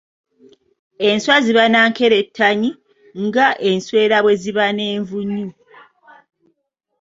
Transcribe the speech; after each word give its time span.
Enswa 1.09 1.35
ziba 1.45 1.65
na 1.71 1.81
nkerettanyi 1.89 2.69
nga 3.25 3.45
n’enswera 3.59 4.17
bwe 4.23 4.33
ziba 4.41 4.65
n'envunyu. 4.75 5.49